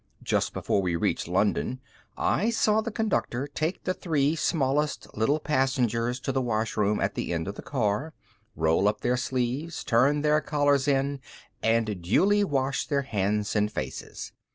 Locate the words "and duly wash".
11.61-12.87